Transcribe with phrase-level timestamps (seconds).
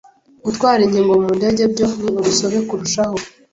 [0.45, 3.17] gutwara inkingo mu ndege byo ni urusobe kurushaho.